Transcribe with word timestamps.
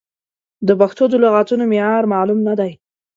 د 0.67 0.69
پښتو 0.79 1.03
د 1.09 1.13
لغتونو 1.23 1.63
معیار 1.71 2.03
معلوم 2.13 2.39
نه 2.47 2.53
دی. 2.59 2.71